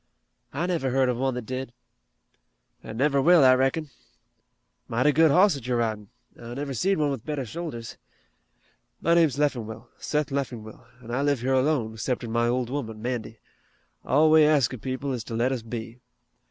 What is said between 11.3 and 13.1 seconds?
here alone, 'ceptin' my old woman,